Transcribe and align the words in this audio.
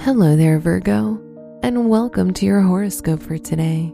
Hello 0.00 0.36
there, 0.36 0.60
Virgo, 0.60 1.20
and 1.62 1.88
welcome 1.90 2.32
to 2.34 2.46
your 2.46 2.60
horoscope 2.60 3.20
for 3.20 3.38
today, 3.38 3.92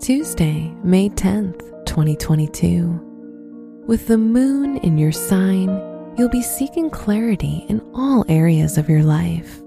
Tuesday, 0.00 0.74
May 0.82 1.08
10th, 1.10 1.86
2022. 1.86 3.84
With 3.86 4.08
the 4.08 4.18
moon 4.18 4.78
in 4.78 4.98
your 4.98 5.12
sign, 5.12 5.68
you'll 6.16 6.30
be 6.30 6.42
seeking 6.42 6.90
clarity 6.90 7.64
in 7.68 7.80
all 7.94 8.24
areas 8.28 8.76
of 8.76 8.88
your 8.88 9.04
life. 9.04 9.62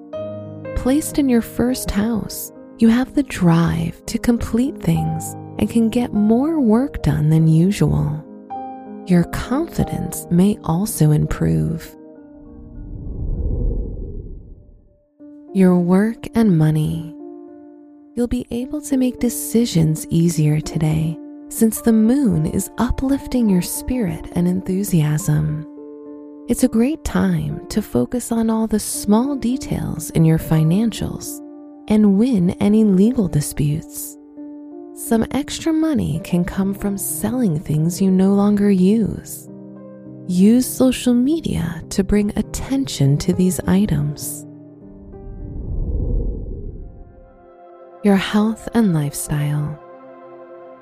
Placed 0.76 1.18
in 1.18 1.30
your 1.30 1.42
first 1.42 1.90
house, 1.92 2.52
you 2.80 2.90
have 2.90 3.14
the 3.16 3.24
drive 3.24 4.06
to 4.08 4.18
complete 4.18 4.78
things 4.80 5.34
and 5.60 5.70
can 5.70 5.90
get 5.90 6.12
more 6.12 6.60
work 6.60 7.04
done 7.04 7.30
than 7.30 7.48
usual. 7.48 8.22
Your 9.08 9.24
confidence 9.26 10.26
may 10.30 10.58
also 10.64 11.12
improve. 11.12 11.96
Your 15.56 15.80
work 15.80 16.28
and 16.36 16.58
money. 16.58 17.16
You'll 18.14 18.28
be 18.28 18.46
able 18.52 18.82
to 18.82 18.98
make 18.98 19.20
decisions 19.20 20.06
easier 20.10 20.60
today 20.60 21.18
since 21.48 21.80
the 21.80 21.94
moon 21.94 22.46
is 22.46 22.70
uplifting 22.78 23.50
your 23.50 23.62
spirit 23.62 24.34
and 24.34 24.50
enthusiasm. 24.50 25.66
It's 26.50 26.66
a 26.66 26.68
great 26.68 27.06
time 27.06 27.66
to 27.70 27.82
focus 27.82 28.34
on 28.34 28.50
all 28.50 28.68
the 28.68 28.82
small 28.82 29.38
details 29.38 30.10
in 30.10 30.26
your 30.26 30.40
financials 30.40 31.40
and 31.88 32.20
win 32.20 32.50
any 32.60 32.84
legal 32.84 33.30
disputes. 33.30 34.18
Some 34.94 35.26
extra 35.32 35.72
money 35.72 36.20
can 36.26 36.44
come 36.44 36.74
from 36.74 36.98
selling 36.98 37.62
things 37.62 38.02
you 38.02 38.12
no 38.12 38.34
longer 38.34 38.70
use. 38.70 39.48
Use 40.28 40.68
social 40.68 41.14
media 41.14 41.82
to 41.92 42.04
bring 42.04 42.38
attention 42.38 43.18
to 43.20 43.32
these 43.32 43.62
items. 43.62 44.46
Your 48.06 48.18
health 48.18 48.70
and 48.76 48.94
lifestyle. 48.94 49.82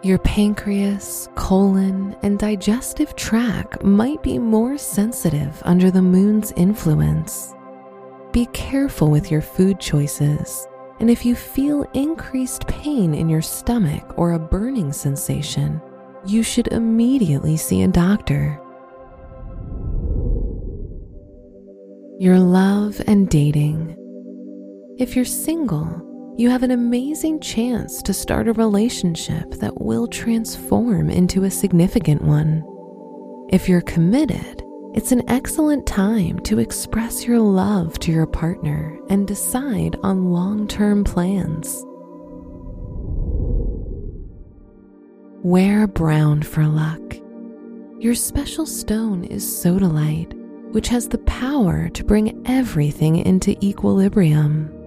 Your 0.01 0.17
pancreas, 0.17 1.29
colon, 1.35 2.17
and 2.21 2.37
digestive 2.37 3.15
tract 3.15 3.81
might 3.81 4.21
be 4.21 4.37
more 4.37 4.77
sensitive 4.77 5.61
under 5.63 5.89
the 5.89 6.01
moon's 6.01 6.51
influence. 6.57 7.53
Be 8.33 8.47
careful 8.47 9.09
with 9.09 9.31
your 9.31 9.39
food 9.39 9.79
choices 9.79 10.67
and 10.99 11.09
if 11.09 11.23
you 11.23 11.33
feel 11.33 11.89
increased 11.93 12.67
pain 12.67 13.13
in 13.13 13.29
your 13.29 13.41
stomach 13.41 14.03
or 14.17 14.33
a 14.33 14.39
burning 14.39 14.91
sensation, 14.91 15.81
you 16.25 16.43
should 16.43 16.67
immediately 16.73 17.55
see 17.55 17.83
a 17.83 17.87
doctor. 17.87 18.59
Your 22.19 22.37
love 22.37 23.01
and 23.07 23.29
dating. 23.29 23.95
If 24.99 25.15
you're 25.15 25.23
single, 25.23 26.12
you 26.35 26.49
have 26.49 26.63
an 26.63 26.71
amazing 26.71 27.39
chance 27.39 28.01
to 28.01 28.11
start 28.11 28.47
a 28.47 28.53
relationship 28.53 29.51
that 29.55 29.79
will 29.79 30.07
transform 30.07 31.11
into 31.11 31.43
a 31.43 31.51
significant 31.51 32.23
one. 32.23 32.63
If 33.49 33.69
you're 33.69 33.81
committed, 33.81 34.63
it's 34.95 35.11
an 35.11 35.29
excellent 35.29 35.85
time 35.85 36.39
to 36.39 36.57
express 36.57 37.25
your 37.25 37.39
love 37.39 37.99
to 37.99 38.11
your 38.11 38.25
partner 38.25 38.97
and 39.09 39.27
decide 39.27 39.95
on 40.01 40.31
long 40.31 40.67
term 40.67 41.03
plans. 41.03 41.83
Wear 45.43 45.85
brown 45.85 46.41
for 46.41 46.65
luck. 46.65 47.15
Your 47.99 48.15
special 48.15 48.65
stone 48.65 49.23
is 49.25 49.45
sodalite, 49.45 50.33
which 50.71 50.87
has 50.87 51.09
the 51.09 51.19
power 51.19 51.89
to 51.89 52.03
bring 52.03 52.41
everything 52.47 53.17
into 53.17 53.55
equilibrium. 53.63 54.82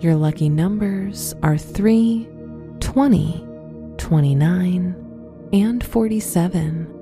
Your 0.00 0.14
lucky 0.14 0.48
numbers 0.48 1.34
are 1.42 1.56
3, 1.56 2.28
20, 2.80 3.46
29, 3.96 5.48
and 5.52 5.84
47. 5.84 6.92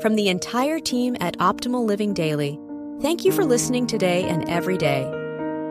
From 0.00 0.16
the 0.16 0.28
entire 0.28 0.80
team 0.80 1.16
at 1.20 1.38
Optimal 1.38 1.84
Living 1.84 2.12
Daily, 2.14 2.58
thank 3.00 3.24
you 3.24 3.30
for 3.30 3.44
listening 3.44 3.86
today 3.86 4.24
and 4.24 4.48
every 4.48 4.76
day. 4.76 5.04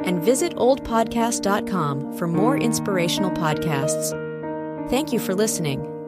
And 0.06 0.24
visit 0.24 0.56
oldpodcast.com 0.56 2.18
for 2.18 2.28
more 2.28 2.58
inspirational 2.58 3.32
podcasts. 3.32 4.12
Thank 4.90 5.12
you 5.12 5.20
for 5.20 5.36
listening. 5.36 6.01